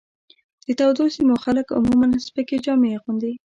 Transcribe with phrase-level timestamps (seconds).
[0.65, 3.33] د تودو سیمو خلک عموماً سپکې جامې اغوندي.